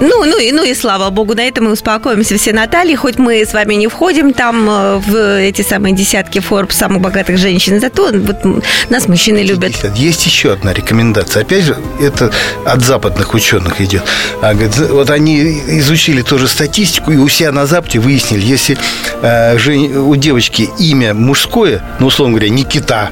[0.00, 2.94] Ну, ну, и, ну и слава богу, на этом мы успокоимся все, Натальи.
[2.94, 7.36] Хоть мы с вами не входим там э, в эти самые десятки Forbes самых богатых
[7.38, 8.44] женщин, зато вот
[8.90, 9.72] нас мужчины любят.
[9.94, 11.42] Есть еще одна рекомендация.
[11.42, 12.30] Опять же, это
[12.64, 14.02] от западных ученых идет.
[14.48, 18.78] А, говорит, вот они изучили тоже статистику и у себя на Западе выяснили, если
[19.20, 23.10] э, жен- у девочки имя мужское, ну, условно говоря, Никита,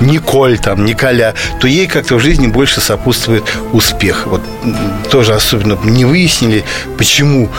[0.00, 4.26] Николь, там, Николя, то ей как-то в жизни больше сопутствует успех.
[4.26, 4.40] Вот
[5.10, 6.64] тоже особенно не выяснили,
[6.96, 7.50] почему,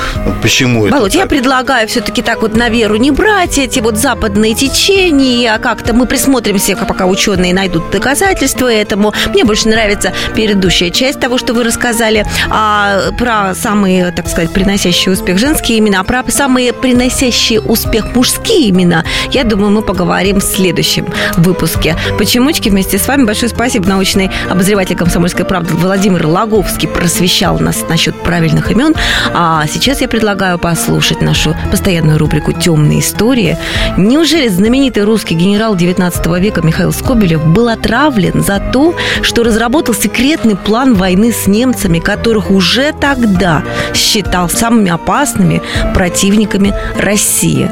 [0.42, 1.30] почему это Володь, я так.
[1.30, 6.08] предлагаю все-таки так вот на веру не брать эти вот западные течения, а как-то мы
[6.08, 9.14] присмотримся, пока ученые найдут доказательства этому.
[9.28, 15.12] Мне больше нравится предыдущая часть того, что вы рассказали, а, про самые, так сказать, приносящие
[15.12, 20.44] успех женские имена, а про самые приносящие успех мужские имена, я думаю, мы поговорим в
[20.44, 21.06] следующем
[21.36, 21.98] выпуске.
[22.18, 23.26] Почемучки вместе с вами.
[23.26, 28.96] Большое спасибо, научный обозреватель «Комсомольской правды» Владимир Логовский просвещал нас насчет правильных имен.
[29.34, 33.58] А сейчас я предлагаю послушать нашу постоянную рубрику «Темные истории».
[33.98, 40.56] Неужели знаменитый русский генерал 19 века Михаил Скобелев был отравлен за то, что разработал секретный
[40.56, 43.64] план войны с немцами, которых уже тогда
[43.96, 45.64] считал самыми опасными
[45.96, 47.72] противниками России?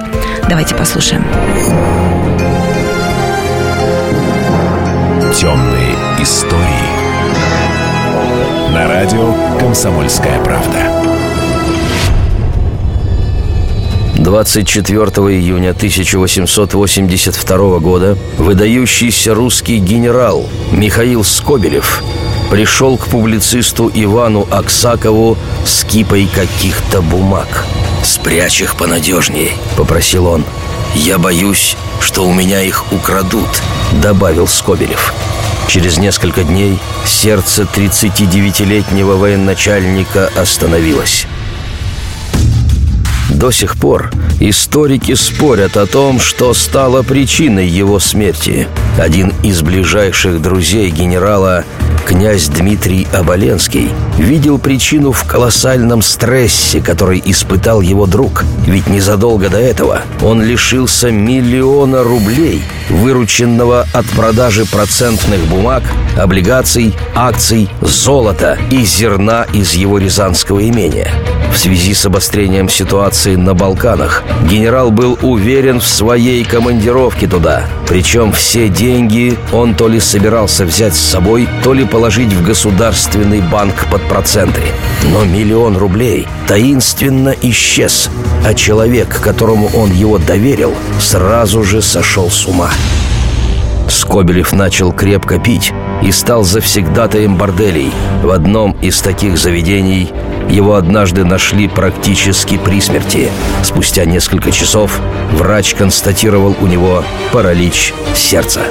[0.50, 1.24] Давайте послушаем.
[5.36, 6.58] Темные истории.
[8.74, 10.80] На радио «Комсомольская правда».
[14.16, 15.04] 24
[15.38, 22.04] июня 1882 года выдающийся русский генерал Михаил Скобелев
[22.50, 27.66] пришел к публицисту Ивану Аксакову с кипой каких-то бумаг.
[28.04, 30.46] «Спрячь их понадежнее»,— попросил он.
[30.96, 33.62] «Я боюсь, что у меня их украдут»,—
[34.02, 35.14] добавил Скобелев.
[35.68, 41.28] Через несколько дней сердце 39-летнего военачальника остановилось.
[43.30, 48.68] До сих пор историки спорят о том, что стало причиной его смерти.
[48.98, 51.66] Один из ближайших друзей генерала,
[52.08, 58.46] князь Дмитрий Оболенский, видел причину в колоссальном стрессе, который испытал его друг.
[58.66, 65.84] Ведь незадолго до этого он лишился миллиона рублей, вырученного от продажи процентных бумаг,
[66.18, 71.12] облигаций, акций, золота и зерна из его рязанского имения.
[71.54, 77.64] В связи с обострением ситуации на Балканах генерал был уверен в своей командировке туда.
[77.88, 83.42] Причем все деньги он то ли собирался взять с собой, то ли положить в государственный
[83.42, 84.62] банк под проценты.
[85.12, 88.12] Но миллион рублей таинственно исчез,
[88.46, 92.70] а человек, которому он его доверил, сразу же сошел с ума.
[93.90, 97.92] Скобелев начал крепко пить и стал завсегдатаем борделей.
[98.22, 100.12] В одном из таких заведений
[100.52, 103.32] его однажды нашли практически при смерти.
[103.64, 105.00] Спустя несколько часов
[105.32, 108.62] врач констатировал у него паралич сердца.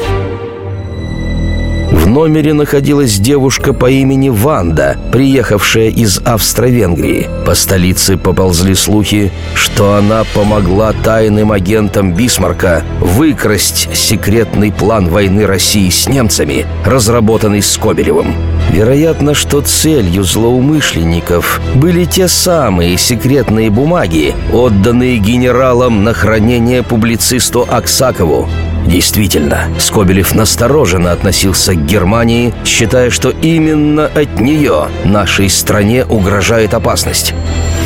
[2.16, 7.28] Номере находилась девушка по имени Ванда, приехавшая из Австро-Венгрии.
[7.44, 15.90] По столице поползли слухи, что она помогла тайным агентам Бисмарка выкрасть секретный план войны России
[15.90, 18.34] с немцами, разработанный Скобелевым.
[18.70, 28.48] Вероятно, что целью злоумышленников были те самые секретные бумаги, отданные генералам на хранение публицисту Аксакову.
[28.86, 37.34] Действительно, Скобелев настороженно относился к Германии, считая, что именно от нее нашей стране угрожает опасность.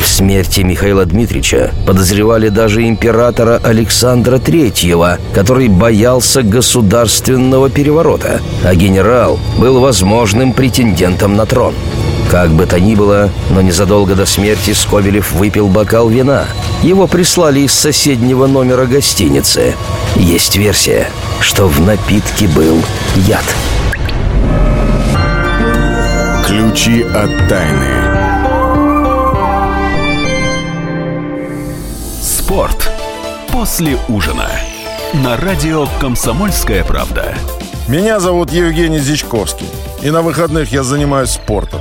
[0.03, 9.39] В смерти Михаила Дмитриевича подозревали даже императора Александра Третьего, который боялся государственного переворота, а генерал
[9.59, 11.75] был возможным претендентом на трон.
[12.31, 16.47] Как бы то ни было, но незадолго до смерти Скобелев выпил бокал вина.
[16.81, 19.75] Его прислали из соседнего номера гостиницы.
[20.15, 21.09] Есть версия,
[21.41, 22.79] что в напитке был
[23.17, 23.45] яд.
[26.47, 27.89] Ключи от тайны.
[32.23, 32.93] Спорт
[33.51, 34.49] после ужина.
[35.15, 37.35] На радио «Комсомольская правда».
[37.89, 39.67] Меня зовут Евгений Зичковский.
[40.01, 41.81] И на выходных я занимаюсь спортом.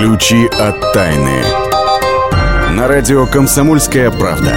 [0.00, 1.42] Ключи от тайны.
[2.70, 4.54] На радио «Комсомольская правда».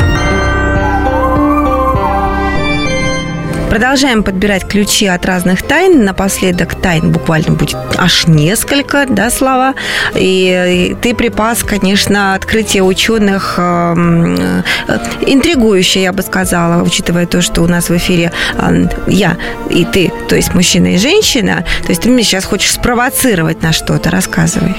[3.72, 6.04] Продолжаем подбирать ключи от разных тайн.
[6.04, 9.76] Напоследок тайн буквально будет аж несколько, да, слова.
[10.14, 17.62] И, ты припас, конечно, открытие ученых э, э, интригующее, я бы сказала, учитывая то, что
[17.62, 19.38] у нас в эфире э, я
[19.70, 21.64] и ты, то есть мужчина и женщина.
[21.84, 24.10] То есть ты меня сейчас хочешь спровоцировать на что-то.
[24.12, 24.76] Рассказывай.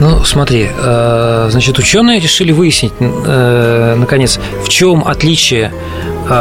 [0.00, 5.70] Ну, смотри, э, значит, ученые решили выяснить, э, наконец, в чем отличие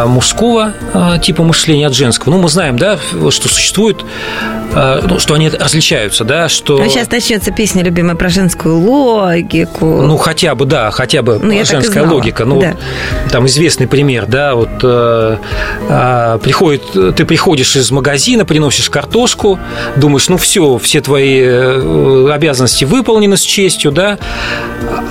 [0.05, 0.73] мужского
[1.23, 2.31] типа мышления от женского.
[2.31, 4.05] Ну, мы знаем, да, что существует,
[4.73, 6.81] ну, что они различаются, да, что...
[6.81, 9.85] А сейчас начнется песня любимая про женскую логику.
[9.85, 12.45] Ну, хотя бы, да, хотя бы ну, женская логика.
[12.45, 12.75] Ну, да.
[13.23, 15.37] вот, там известный пример, да, вот э,
[15.89, 19.59] э, приходит, ты приходишь из магазина, приносишь картошку,
[19.95, 21.43] думаешь, ну, все, все твои
[22.31, 24.17] обязанности выполнены с честью, да,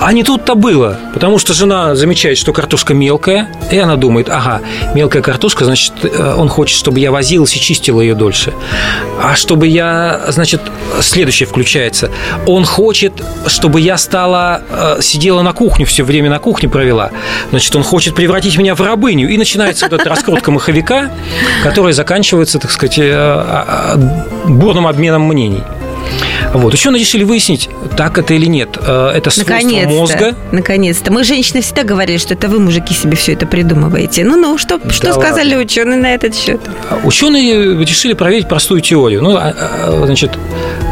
[0.01, 4.61] а не тут-то было, потому что жена замечает, что картошка мелкая, и она думает, ага,
[4.95, 8.53] мелкая картошка, значит, э, он хочет, чтобы я возилась и чистила ее дольше.
[9.21, 10.61] А чтобы я, значит,
[11.01, 12.11] следующее включается,
[12.45, 13.13] он хочет,
[13.47, 17.09] чтобы я стала, э, сидела на кухне, все время на кухне провела,
[17.49, 21.09] значит, он хочет превратить меня в рабыню, и начинается вот эта раскрутка маховика,
[21.63, 25.63] которая заканчивается, так сказать, э, а, а, бурным обменом мнений.
[26.53, 26.73] Вот.
[26.73, 28.77] Ученые решили выяснить, так это или нет.
[28.81, 29.89] Э, это свойство Наконец-то.
[29.89, 30.35] мозга.
[30.51, 31.11] Наконец-то.
[31.11, 34.23] Мы, женщины, всегда говорили, что это вы, мужики, себе все это придумываете.
[34.23, 36.59] Ну-ну, что, да что сказали ученые на этот счет?
[37.03, 39.21] Ученые решили проверить простую теорию.
[39.21, 40.31] Ну, а, а, значит,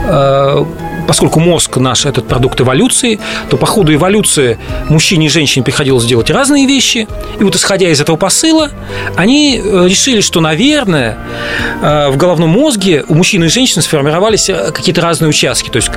[0.08, 0.66] э,
[1.08, 4.58] поскольку мозг наш– этот продукт эволюции, то по ходу эволюции
[4.90, 7.08] мужчине и женщине приходилось делать разные вещи.
[7.40, 8.72] И вот исходя из этого посыла,
[9.16, 11.18] они э, решили, что, наверное,
[11.82, 15.70] э, в головном мозге у мужчины и женщины сформировались э, какие-то разные участки.
[15.70, 15.90] То есть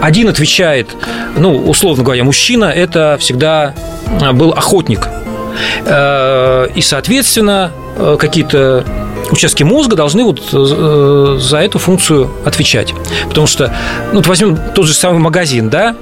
[0.00, 0.94] один отвечает,
[1.36, 3.74] ну, условно говоря, мужчина– это всегда
[4.32, 5.08] был охотник.
[5.86, 7.70] И, соответственно,
[8.18, 8.84] какие-то
[9.30, 12.94] участки мозга должны вот э, за эту функцию отвечать.
[13.28, 13.74] Потому что,
[14.12, 15.96] ну, вот возьмем тот же самый магазин, да,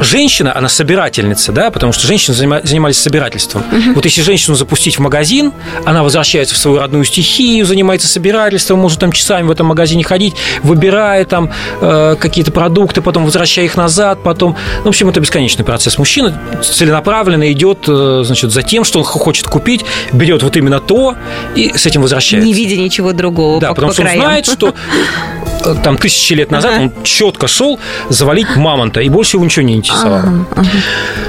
[0.00, 3.62] женщина, она собирательница, да, потому что женщины занимались собирательством.
[3.62, 3.94] Угу.
[3.94, 5.52] Вот если женщину запустить в магазин,
[5.84, 10.34] она возвращается в свою родную стихию, занимается собирательством, может там часами в этом магазине ходить,
[10.62, 14.56] выбирая там э, какие-то продукты, потом возвращая их назад, потом...
[14.78, 15.98] Ну, в общем, это бесконечный процесс.
[15.98, 21.16] Мужчина целенаправленно идет, э, значит, за тем, что он хочет купить, берет вот именно то
[21.54, 22.46] и с этим возвращается.
[22.46, 24.20] Не видя ничего другого Да, по, потому по что краям.
[24.20, 24.74] он знает, что
[25.82, 26.82] там тысячи лет назад ага.
[26.82, 30.18] он четко шел завалить мамонта, и больше его ничего не интересовало.
[30.18, 30.68] Ага, ага.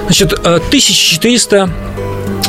[0.05, 1.69] Значит, 1400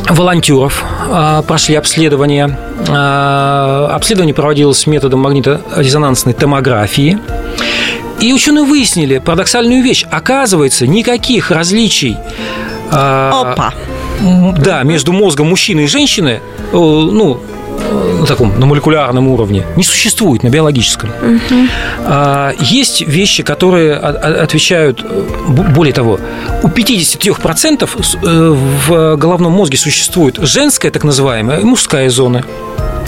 [0.08, 2.58] э, волонтеров э, прошли обследование.
[2.88, 7.18] Э, обследование проводилось методом магниторезонансной томографии.
[8.20, 10.04] И ученые выяснили парадоксальную вещь.
[10.10, 12.16] Оказывается, никаких различий
[12.90, 13.74] Опа.
[14.58, 16.40] Да, между мозгом мужчины и женщины,
[16.72, 17.40] ну,
[18.26, 21.10] на таком, на молекулярном уровне, не существует на биологическом.
[22.04, 25.04] А, есть вещи, которые отвечают,
[25.48, 26.18] более того,
[26.62, 27.88] у 53%
[28.22, 28.56] э,
[28.88, 32.44] в головном мозге существует женская, так называемая, и мужская зона.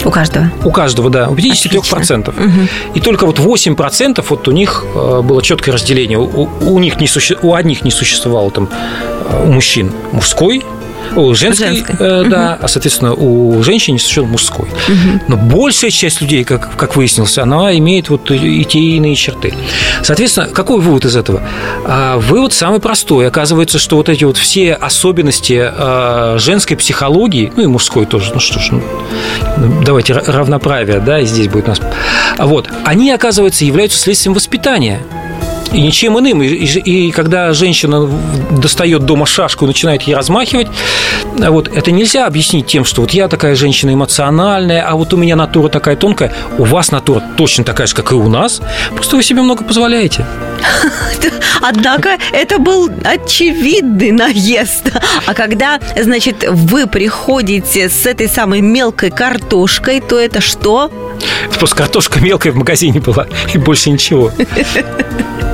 [0.05, 0.49] У каждого?
[0.63, 1.27] У каждого, да.
[1.27, 2.29] У 53%.
[2.29, 2.67] Угу.
[2.95, 6.17] И только вот 8% вот у них э, было четкое разделение.
[6.17, 7.35] У, у них не суще...
[7.41, 8.69] у одних не существовало там
[9.29, 10.63] э, у мужчин мужской
[11.15, 11.95] у женской, женской.
[11.99, 12.65] Э, да, угу.
[12.65, 14.67] а, соответственно, у женщин совершенно мужской.
[14.67, 15.21] Угу.
[15.27, 19.53] Но большая часть людей, как, как выяснилось, она имеет вот и те и иные черты.
[20.03, 21.41] Соответственно, какой вывод из этого?
[21.85, 23.27] А, вывод самый простой.
[23.27, 28.39] Оказывается, что вот эти вот все особенности а, женской психологии, ну и мужской тоже, ну
[28.39, 28.81] что ж, ну,
[29.83, 31.81] давайте равноправие, да, и здесь будет у нас.
[32.37, 35.01] Вот, они, оказывается, являются следствием воспитания.
[35.71, 36.41] И ничем иным.
[36.41, 38.09] И, и, и когда женщина
[38.51, 40.67] достает дома шашку и начинает ей размахивать,
[41.37, 45.35] вот, это нельзя объяснить тем, что вот я такая женщина эмоциональная, а вот у меня
[45.35, 48.61] натура такая тонкая, у вас натура точно такая же, как и у нас,
[48.93, 50.25] просто вы себе много позволяете.
[51.61, 54.91] Однако это был очевидный наезд.
[55.25, 60.91] А когда, значит, вы приходите с этой самой мелкой картошкой, то это что?
[61.57, 64.31] Просто картошка мелкая в магазине была, и больше ничего.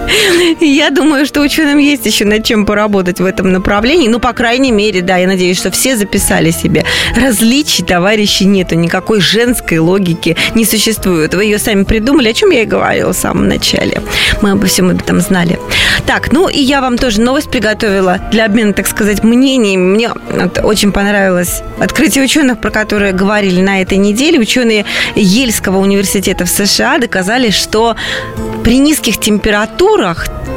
[0.59, 4.07] Я думаю, что ученым есть еще над чем поработать в этом направлении.
[4.07, 6.85] Ну, по крайней мере, да, я надеюсь, что все записали себе.
[7.15, 8.75] Различий, товарищи, нету.
[8.75, 11.33] Никакой женской логики не существует.
[11.33, 14.01] Вы ее сами придумали, о чем я и говорила в самом начале.
[14.41, 15.59] Мы обо всем этом знали.
[16.05, 19.81] Так, ну и я вам тоже новость приготовила для обмена, так сказать, мнениями.
[19.81, 20.11] Мне
[20.63, 24.39] очень понравилось открытие ученых, про которые говорили на этой неделе.
[24.39, 24.85] Ученые
[25.15, 27.95] Ельского университета в США доказали, что
[28.63, 29.94] при низких температурах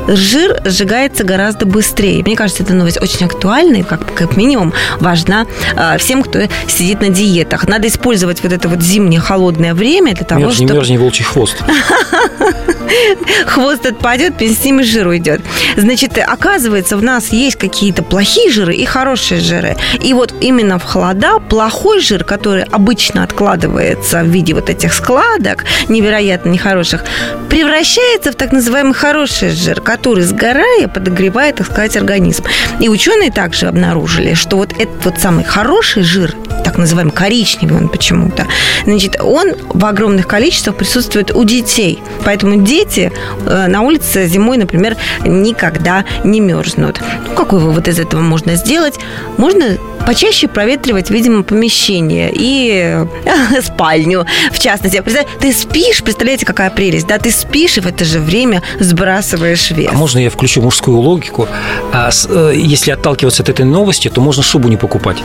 [0.09, 2.22] жир сжигается гораздо быстрее.
[2.22, 7.01] Мне кажется, эта новость очень актуальна и, как, как минимум, важна э, всем, кто сидит
[7.01, 7.68] на диетах.
[7.68, 10.74] Надо использовать вот это вот зимнее холодное время для того, мерзни, чтобы...
[10.74, 11.57] Мерзни волчий хвост.
[13.47, 15.43] Хвост отпадет, с ним и жир уйдет.
[15.76, 19.76] Значит, оказывается, в нас есть какие-то плохие жиры и хорошие жиры.
[20.03, 25.64] И вот именно в холода плохой жир, который обычно откладывается в виде вот этих складок,
[25.89, 27.05] невероятно нехороших,
[27.51, 32.45] превращается в так называемый хороший жир, который, сгорая, подогревает, так сказать, организм.
[32.81, 37.89] И ученые также обнаружили, что вот этот вот самый хороший жир, так называемый коричневый он
[37.89, 38.47] почему-то,
[38.85, 42.01] значит, он в огромных количествах присутствует у детей.
[42.24, 43.12] Поэтому дети
[43.47, 47.01] э, на улице зимой, например, никогда не мерзнут.
[47.26, 48.99] Ну, какой вывод из этого можно сделать?
[49.37, 49.79] Можно
[50.09, 55.03] почаще проветривать, видимо, помещение и э, спальню, в частности.
[55.39, 57.19] Ты спишь, представляете, какая прелесть, да?
[57.19, 59.91] Ты спишь и в это же время сбрасываешь вес.
[59.91, 61.47] А можно я включу мужскую логику?
[61.93, 65.19] А, э, если отталкиваться от этой новости, то можно шубу не покупать.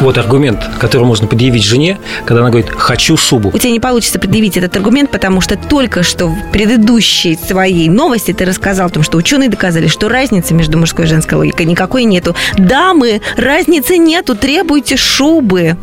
[0.00, 3.50] Вот аргумент, который можно предъявить жене, когда она говорит «хочу шубу».
[3.52, 8.32] У тебя не получится предъявить этот аргумент, потому что только что в предыдущей своей новости
[8.32, 12.04] ты рассказал о том, что ученые доказали, что разницы между мужской и женской логикой никакой
[12.04, 12.34] нету.
[12.56, 15.76] Дамы, разницы нету, требуйте шубы.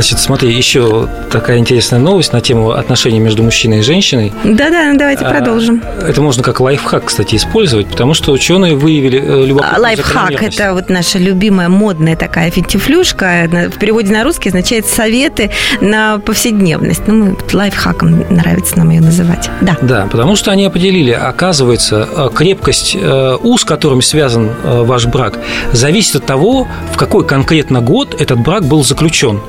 [0.00, 4.32] Значит, смотри, еще такая интересная новость на тему отношений между мужчиной и женщиной.
[4.44, 5.82] Да-да, ну давайте а, продолжим.
[6.00, 10.88] Это можно как лайфхак, кстати, использовать, потому что ученые выявили э, любопытную Лайфхак– это вот
[10.88, 13.46] наша любимая модная такая финтифлюшка.
[13.70, 15.50] В переводе на русский означает советы
[15.82, 17.02] на повседневность.
[17.06, 19.50] Ну, мы лайфхаком нравится нам ее называть.
[19.60, 19.76] Да.
[19.82, 25.38] Да, потому что они определили, оказывается, э, крепкость э, уз, которыми связан ваш брак,
[25.72, 29.42] зависит от того, в какой конкретно год этот брак был заключен.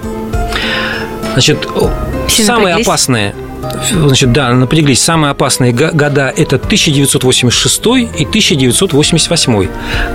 [1.34, 1.68] Значит,
[2.28, 2.88] Все самые напряглись?
[2.88, 3.34] опасные
[3.92, 5.02] Значит, да, напряглись.
[5.02, 7.86] Самые опасные года– это 1986
[8.18, 9.68] и 1988.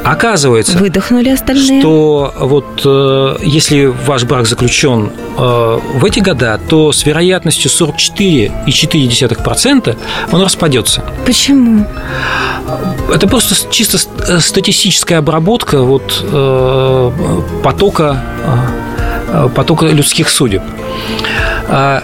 [0.05, 1.81] Оказывается, Выдохнули остальные.
[1.81, 9.97] что вот э, если ваш брак заключен э, в эти года, то с вероятностью 44,4%
[10.33, 11.03] он распадется.
[11.25, 11.87] Почему?
[13.13, 13.99] Это просто чисто
[14.41, 17.11] статистическая обработка вот, э,
[17.63, 18.23] потока,
[19.55, 20.63] потока людских судеб.
[21.69, 22.03] А,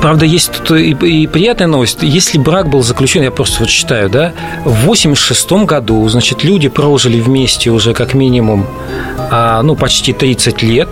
[0.00, 1.98] правда, есть тут и, и приятная новость.
[2.02, 4.32] Если брак был заключен, я просто вот считаю, да,
[4.64, 8.66] в 86 году, значит, люди прожили вместе уже как минимум,
[9.30, 10.88] а, ну, почти 30 лет,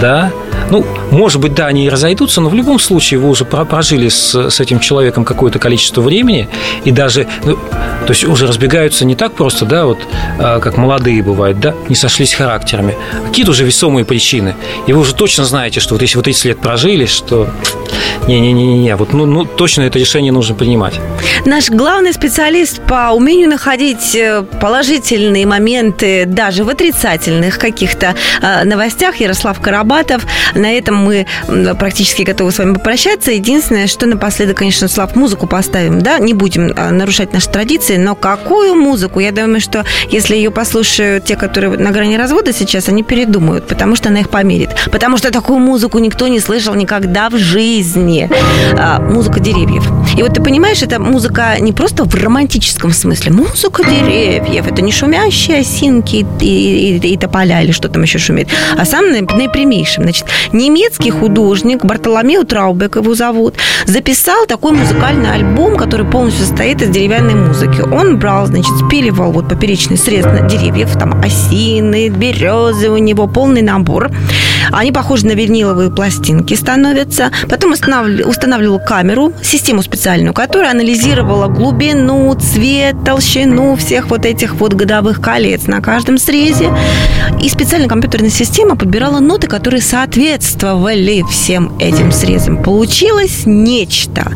[0.00, 0.32] да,
[0.70, 4.34] ну, может быть, да, они и разойдутся, но в любом случае вы уже прожили с,
[4.34, 6.48] с этим человеком какое-то количество времени,
[6.84, 9.98] и даже, ну, то есть уже разбегаются не так просто, да, вот
[10.38, 12.96] а, как молодые бывают, да, не сошлись характерами.
[13.26, 14.54] Какие-то уже весомые причины.
[14.86, 17.48] И вы уже точно знаете, что вот если вы 30 лет прожили, что
[18.26, 21.00] Не-не-не-не, вот ну, ну точно это решение нужно принимать.
[21.46, 29.16] Наш главный специалист по умению находить э, положительные моменты даже в отрицательных каких-то э, новостях
[29.16, 30.24] Ярослав Карабатов.
[30.54, 31.26] На этом мы
[31.78, 33.30] практически готовы с вами попрощаться.
[33.30, 38.14] Единственное, что напоследок, конечно, Слав, музыку поставим, да, не будем э, нарушать наши традиции, но
[38.14, 39.20] какую музыку?
[39.20, 43.96] Я думаю, что если ее послушают те, которые на грани развода сейчас, они передумают, потому
[43.96, 44.70] что она их померит.
[44.92, 47.79] Потому что такую музыку никто не слышал никогда в жизни.
[48.78, 49.84] А, музыка деревьев.
[50.16, 53.32] И вот ты понимаешь, это музыка не просто в романтическом смысле.
[53.32, 54.66] Музыка деревьев.
[54.66, 58.84] Это не шумящие осинки и, и, и, и тополя или что там еще шумит, а
[58.84, 60.04] сам наипрямейшим.
[60.04, 63.56] Значит, немецкий художник Бартоломео Траубек его зовут,
[63.86, 67.80] записал такой музыкальный альбом, который полностью состоит из деревянной музыки.
[67.80, 74.10] Он брал, значит, спиливал вот поперечный срез деревьев, там осины, березы у него, полный набор.
[74.72, 77.30] Они похожи на виниловые пластинки становятся.
[77.48, 85.20] Потом устанавливал камеру, систему специальную, которая анализировала глубину, цвет, толщину всех вот этих вот годовых
[85.20, 86.72] колец на каждом срезе.
[87.42, 92.62] И специальная компьютерная система подбирала ноты, которые соответствовали всем этим срезам.
[92.62, 94.32] Получилось нечто.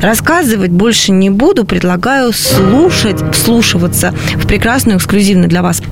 [0.00, 5.82] Рассказывать больше не буду, предлагаю слушать, вслушиваться в прекрасную эксклюзивную для вас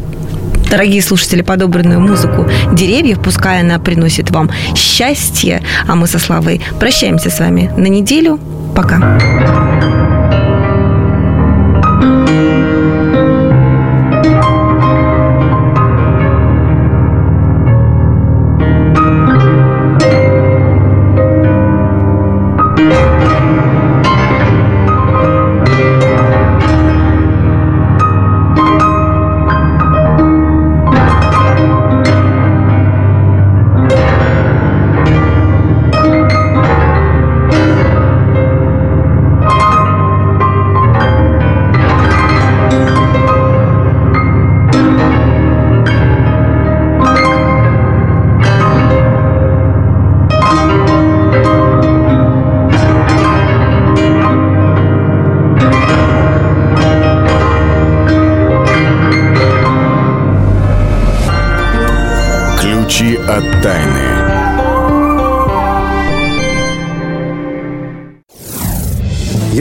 [0.71, 5.63] дорогие слушатели, подобранную музыку деревьев, пускай она приносит вам счастье.
[5.87, 8.39] А мы со Славой прощаемся с вами на неделю.
[8.75, 10.00] Пока.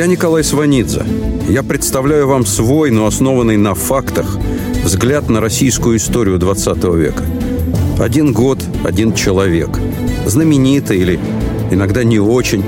[0.09, 1.05] Николай Сванидзе.
[1.47, 4.39] Я представляю вам свой, но основанный на фактах,
[4.83, 7.23] взгляд на российскую историю 20 века.
[7.99, 9.69] Один год, один человек.
[10.25, 11.19] Знаменитый или
[11.69, 12.65] иногда не очень,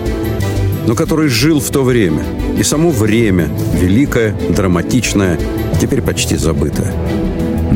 [0.85, 2.23] но который жил в то время.
[2.59, 5.39] И само время, великое, драматичное,
[5.81, 6.93] теперь почти забытое.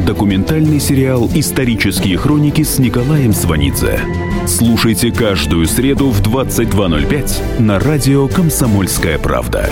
[0.05, 3.99] Документальный сериал «Исторические хроники» с Николаем Сванидзе.
[4.47, 9.71] Слушайте каждую среду в 22.05 на радио «Комсомольская правда».